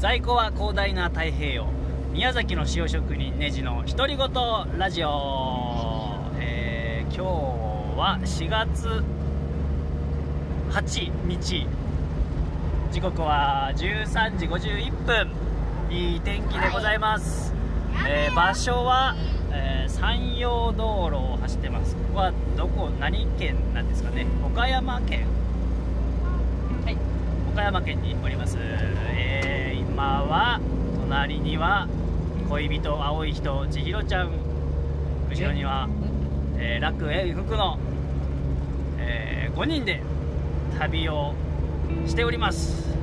[0.00, 1.66] 在庫は広大な太平洋。
[2.14, 4.28] 宮崎の塩職人ネジの独り言
[4.78, 9.04] ラジオ、えー今日は4月
[10.70, 11.66] 8日。
[12.90, 15.28] 時刻は13時51分。
[15.90, 17.52] いい天気でございます、
[18.08, 19.14] えー場所は、
[19.52, 21.94] えー山陽道路を走ってます。
[21.94, 22.88] ここはどこ？
[22.98, 24.24] 何県なんですかね？
[24.46, 25.26] 岡山県。
[26.86, 26.96] はい。
[27.52, 29.69] 岡山県におります、えー
[30.00, 30.60] は
[31.02, 31.88] 隣には
[32.48, 34.30] 恋人青い人千尋ちゃん。
[35.30, 35.88] 後ろには、
[36.58, 37.78] えー楽園福の、
[38.98, 40.02] え5人で
[40.78, 41.34] 旅を
[42.06, 42.96] しております。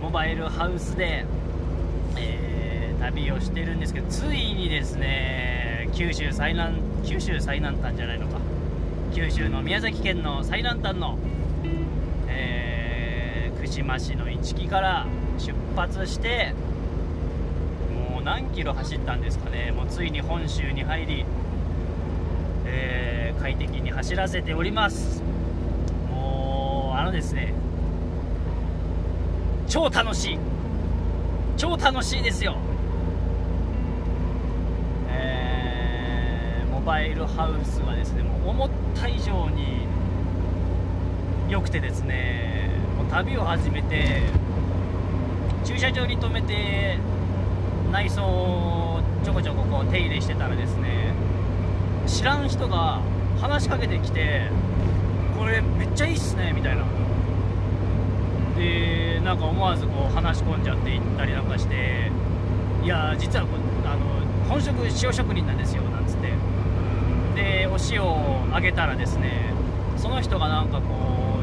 [0.00, 1.24] モバイルハウスで、
[2.16, 8.38] えー旅をしてるんですけどついにですね九州最南九州最南端じゃないのか。
[9.12, 11.18] 九州の宮崎県の最南端の、
[12.28, 15.06] え串間市の市木から
[15.38, 16.54] 出発して
[18.12, 19.72] もう何キロ走ったんですかね。
[19.72, 21.24] もうついに本州に入り、
[22.66, 25.20] えー快適に走らせております。
[26.08, 27.52] もうあのですね
[29.66, 30.38] 超楽しい。
[31.56, 32.56] 超楽しいですよ。
[35.10, 39.86] えーモバイルハウスはですねもう思った以上に
[41.48, 44.22] 良くてですねもう旅を始めて
[45.64, 46.98] 駐車場に止めて
[47.90, 51.12] 内装をちょこちょここう手入れしてたらですね
[52.06, 53.00] 知らん人が
[53.40, 54.48] 話しかけてきて
[55.38, 56.84] これめっちゃいいっすねみたいな。
[58.56, 62.10] でなんか思わずこう話し込んじゃっていったりなんかして
[62.84, 66.32] いや実はこあの本職塩職人なんですよなんつって。
[67.34, 69.52] でお塩をあげたらですね
[69.96, 70.84] その人がなんかこ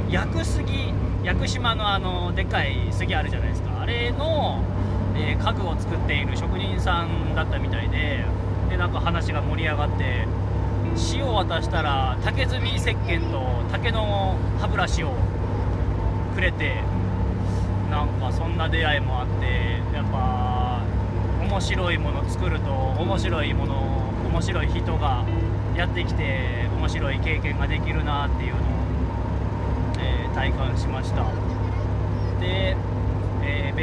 [0.08, 3.69] う屋久杉屋久島のあのでかい杉あるじゃないですか。
[3.80, 4.62] あれの、
[5.16, 8.26] えー家具を作っている職人さんだったみたいで
[8.70, 10.28] でなんか話が盛り上がって
[11.14, 15.14] 塩を渡したら竹炭石鹸と竹の歯ブラシを
[16.36, 16.84] くれて
[17.90, 20.84] なんかそんな出会いもあってやっぱ
[21.42, 23.76] 面白いもの作ると面白いもの
[24.32, 25.26] 面白い人が
[25.76, 28.64] やってきて面白い経験ができるなっていうのを、
[30.00, 31.26] えー体感しました。
[32.40, 32.78] で、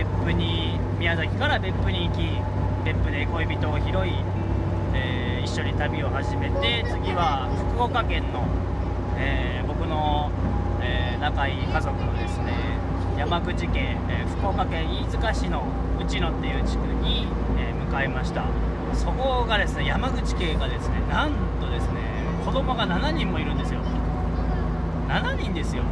[0.06, 2.28] 別府に宮崎から別府に行き
[2.84, 4.12] 別府で恋人を拾い、
[4.94, 8.44] えー一緒に旅を始めて次は福岡県の、
[9.16, 10.30] えー僕の、
[10.82, 12.52] えー仲いい家族のですね
[13.16, 15.62] 山口県、え福岡県飯塚市の
[16.00, 17.26] 内野っていう地区に、
[17.58, 18.42] えー向かいました。
[18.94, 22.00] そこがですね山口県がですねなんとですね
[22.44, 23.80] 子供が7人もいるんですよ。
[25.08, 25.84] 7人ですよ、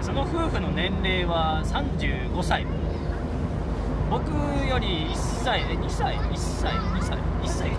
[0.00, 2.66] その夫婦の年齢は35歳。
[4.10, 4.30] 僕
[4.68, 7.70] より1歳え2歳？1歳？2歳？1歳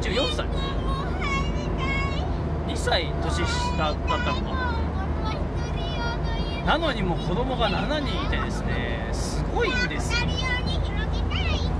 [0.00, 0.46] ？34歳。
[2.68, 4.72] 2歳年下だったのか。
[6.66, 10.20] なのにもう子供が7人いてですねすごいんですよ。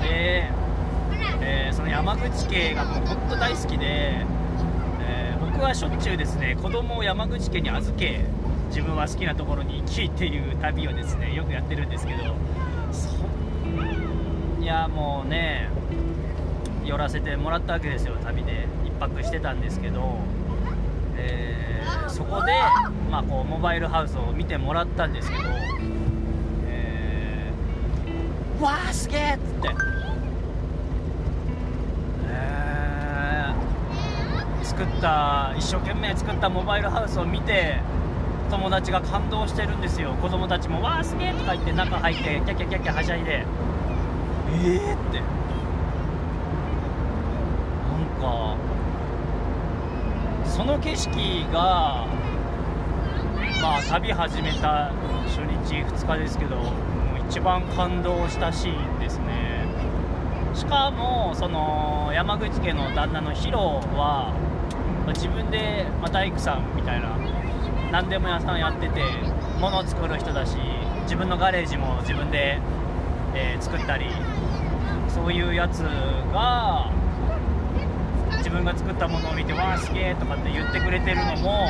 [0.01, 0.51] で、
[1.41, 4.27] えーその山口家がもう本当大好きで、
[5.01, 8.25] えー僕はしょっちゅうですね子供を山口家に預け
[8.73, 12.35] 自分は好きなところに行きっていう旅をですねよくやってるんですけど
[12.91, 13.09] そ
[14.61, 15.69] いやもうね
[16.85, 18.67] 寄らせてもらったわけですよ旅で。
[18.93, 20.19] 1泊してたんですけど、
[21.17, 21.63] えー
[22.09, 22.53] そこで、
[23.11, 25.43] まあ、こうモバイルハウスを見てもらったんですけど、
[26.67, 29.71] えー、わあすげえっつって、
[32.27, 37.81] えー作った一生懸命作ったモバイルハウスを見て
[38.53, 40.13] 友達が感動してるんですよ。
[40.21, 43.39] 子供たちも「わあすげえ!」とか言って中入ってキャキャキャキャはしゃいで。
[43.39, 45.23] えーって。
[47.89, 48.57] なんか
[50.45, 52.05] その景色が
[53.63, 54.91] まあ旅始めた
[55.27, 56.57] 初日2日ですけど
[57.31, 59.65] 一番感動したシーンですね。
[60.53, 64.31] しかもその山口家の旦那のヒロは
[65.09, 67.09] 自分で、まあ、大工さんみたいな
[67.93, 69.03] 何でも屋さんやってて
[69.61, 70.57] 物を作る人だし
[71.03, 72.59] 自分のガレージも自分で、
[73.35, 74.07] えー作ったり
[75.09, 75.81] そういうやつ
[76.33, 76.91] が
[78.39, 81.69] 自分が作ったものを見てわあすげえとかって言ってくれてるのも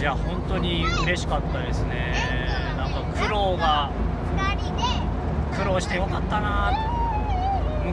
[0.00, 2.14] いや本当に嬉しかったですね。
[2.76, 3.90] なんか苦労が
[5.56, 6.72] 苦労してよかったな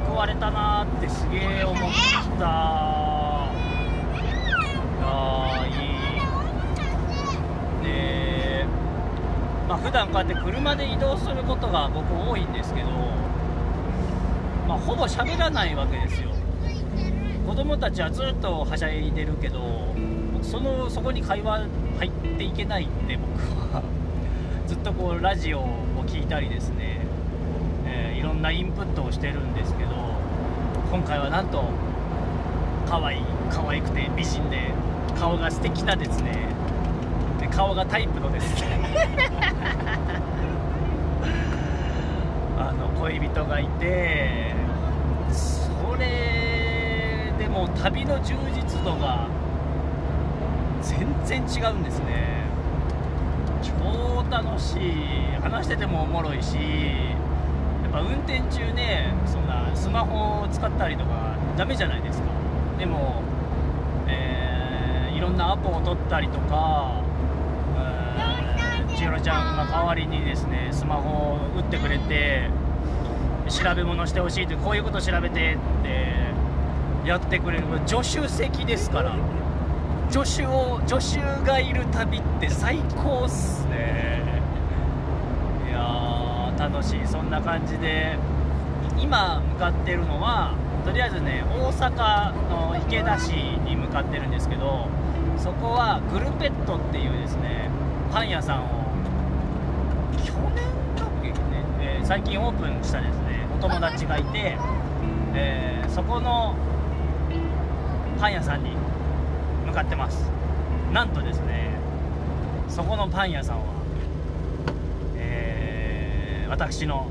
[0.08, 1.90] 報われたなってすげえ思ったい
[5.02, 5.72] やーい
[7.82, 8.66] いで、
[9.74, 12.90] まあ、普段こうやって車で移動することが僕多いんですけど、
[14.68, 16.30] まあ、ほぼ喋らないわけですよ。
[17.48, 19.60] 子供たちはずっとはしゃいでるけど
[20.42, 21.68] そのそこに会話
[21.98, 23.82] 入っていけないんで僕は
[24.68, 25.64] ずっとこうラジオを
[26.06, 27.00] 聴いたりですね、
[27.86, 29.92] えー、いろんなインプットをしてるんですけど
[30.92, 31.64] 今回はなんと
[32.88, 34.72] 可愛い可愛くて美人で
[35.20, 36.53] 顔が素敵なですね
[37.56, 38.80] 顔がタイプのですね。
[42.58, 44.54] あの恋人がいて
[45.32, 49.28] それでも旅の充実度が
[50.82, 52.44] 全然違うんですね。
[53.62, 54.82] 超楽しい。
[55.42, 56.62] 話しててもおもろいしや
[57.90, 62.28] っぱ運転中ねそんなスマホを使ったりとかダメじゃないですか。
[62.80, 63.22] でも、
[64.08, 67.03] えー、いろんなアポを取ったりとか
[69.04, 72.50] 千尋ちゃんが代わりにですねスマホを打ってくれて
[73.50, 75.84] 調べ物してほしいってこういうこと調べてっ
[77.04, 79.16] てやってくれる助手席ですから。
[80.10, 84.22] 助手を助手がいる旅って最高っすね。
[85.68, 87.08] いや楽しい。
[87.08, 88.18] そんな感じで
[89.00, 90.54] 今向かってるのは
[90.86, 94.88] とりあえずね大阪の池田市に向かってるんですけど
[95.38, 97.70] そこはグルペットっていうですね
[98.12, 98.83] パン屋さんを
[100.38, 100.64] 年
[100.96, 101.36] だっけね、
[101.82, 104.58] えー、最近オープンしたですねお友達がいて、
[105.34, 106.56] えー、そこの
[108.20, 108.72] パン屋さんに
[109.66, 110.30] 向かってます。
[110.92, 111.72] なんとですね
[112.70, 113.66] そこのパン屋さんは、
[115.18, 117.08] えー、私の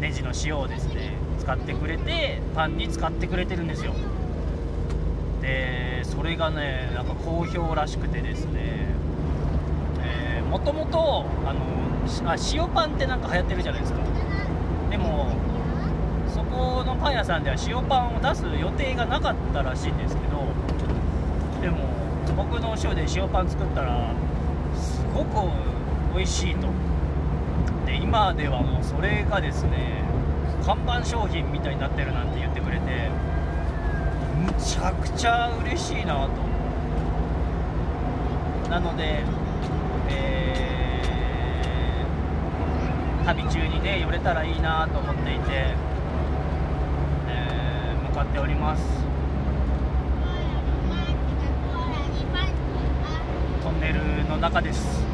[0.00, 3.92] ネジの塩をですね使ってくれてパンに使ってくれてるんですよ。
[5.42, 8.94] でそれがねなんか好評らしくてですね
[10.50, 11.60] もともとあの
[12.24, 13.98] あ塩パンってなんか流行ってるじゃないですか。
[14.90, 15.32] でも
[16.28, 20.44] そこのパン屋さんでは塩パンを出す予定がなかったらしいんですけど
[21.60, 21.78] でも
[22.36, 24.12] 僕の塩で塩パン作ったら
[24.74, 25.50] すごく
[26.14, 26.68] 美味しいと。
[27.86, 30.02] で今ではもうそれがですね
[30.64, 33.10] 看板商品みたいになってるなんて言ってくれて
[34.44, 36.30] むちゃくちゃ嬉しいなと。
[38.70, 39.22] なので
[40.08, 40.65] えー、
[43.26, 45.74] 旅中にね寄れたらいいなと思っていて、
[47.28, 48.84] えー、向かっております。
[53.64, 55.04] トンネルの中です。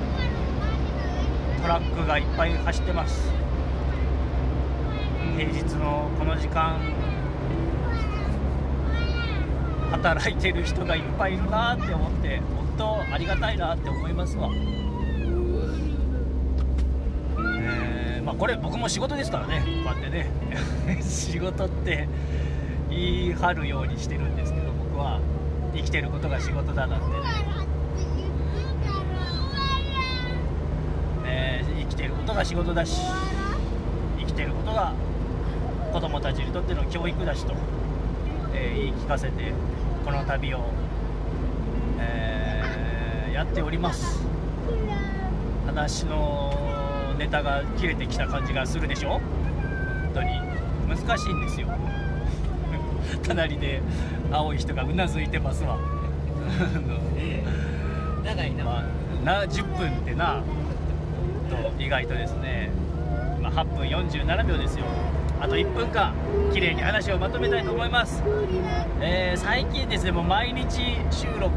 [1.62, 3.32] トラックがいっぱい走ってます。
[5.38, 6.80] 平日のこの時間
[9.90, 12.42] 働いてる人がいっぱいいるなって思って
[12.76, 14.50] 本当ありがたいなって思いますわ。
[18.32, 20.30] まあ、これ僕も仕事ですからねこうやってね。
[21.04, 22.08] 仕事って
[22.88, 25.20] 言い張るようにしてるんですけど僕は
[25.74, 27.12] 生きてることが仕事だなんてね。
[31.78, 33.02] 生きてることが仕事だし
[34.18, 34.94] 生きてることが
[35.92, 37.52] 子供たちにとっての教育だしと、
[38.54, 39.52] えー、言い聞かせて
[40.04, 40.60] この旅を、
[41.98, 44.26] えー、やっております。
[45.66, 46.71] 話の
[47.22, 49.10] ネタが切れてきた感じがするでしょ？
[49.10, 49.20] 本
[50.14, 50.40] 当に。
[50.88, 51.68] 難しいんですよ。
[53.22, 53.80] 隣で
[54.32, 55.78] 青い人がうなずいてますわ。
[58.24, 58.84] 長いな、まあ、
[59.24, 60.42] な10分ってな。
[61.48, 62.70] と意外とですね、
[63.40, 64.84] まあ、8分47秒ですよ。
[65.40, 66.12] あと1分間
[66.52, 68.22] 綺麗に話をまとめたいと思います、
[69.00, 71.52] えー、最近ですねもう毎日収録、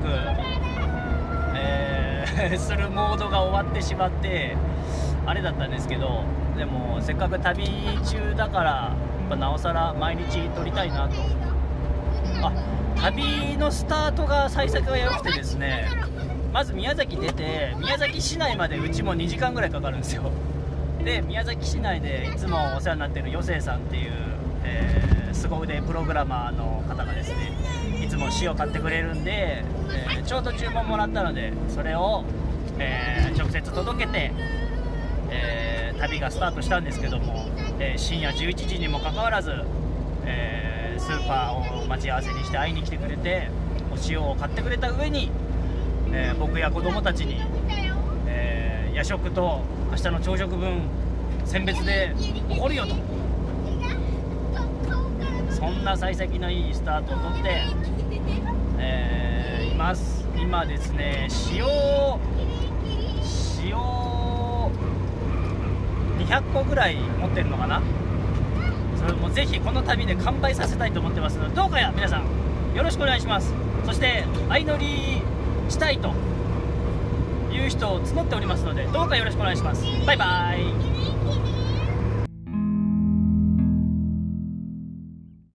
[1.56, 4.58] えー、 するモードが終わってしまって
[5.26, 6.24] あれだったんですけど
[6.58, 7.66] でもせっかく旅
[8.06, 8.96] 中だからや
[9.28, 11.16] っぱなおさら毎日撮りたいなと。
[12.42, 12.52] あ
[12.96, 15.90] 旅のスタートが幸先が良くてですね
[16.54, 20.32] まず宮崎出て宮崎市内までうちも2時間ぐらいかかるんですよ。
[21.04, 24.12] で宮崎市内でいつもお世話になってる余生さんっていう、
[24.64, 27.52] えー、凄腕プログラマーの方がですね
[28.04, 29.64] いつも塩買ってくれるんで、
[30.10, 32.24] えー、ちょうど注文もらったのでそれを、
[32.80, 34.32] えー、直接届けて
[35.36, 37.48] えー、旅がスタートしたんですけども、
[37.80, 39.52] えー、深夜11時にもかかわらず、
[40.26, 43.50] えー、スーパーを待ち合わせにして会いに来てくれて
[43.92, 45.30] お塩を買ってくれた上に、
[46.12, 47.40] え僕や子供たちに、
[48.28, 49.62] え夜食と
[49.92, 50.82] 明日の朝食分
[51.46, 52.14] 選別で
[52.50, 52.96] おごるよと。
[55.50, 57.62] そんな幸先のいいスタートをとって、
[58.80, 60.26] えいます。
[60.38, 61.66] 今ですね塩
[63.64, 64.05] 塩
[66.28, 67.82] 200個ぐらい持ってるのかな？
[68.98, 72.26] それもぜひこの旅で完売させたいと思ってますのでどうかや皆さん
[72.76, 73.54] よろしくお願いします。
[73.86, 75.22] そして相乗り
[75.70, 76.12] したいと
[77.52, 79.84] いう人を募っておりますのでどうかよろしくお願いします。
[80.06, 81.55] バイバイ。